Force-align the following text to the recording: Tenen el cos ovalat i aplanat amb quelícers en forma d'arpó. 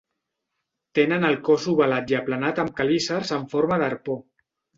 Tenen 0.99 1.27
el 1.29 1.37
cos 1.49 1.67
ovalat 1.73 2.15
i 2.15 2.17
aplanat 2.21 2.63
amb 2.65 2.75
quelícers 2.81 3.35
en 3.39 3.45
forma 3.53 3.79
d'arpó. 3.85 4.19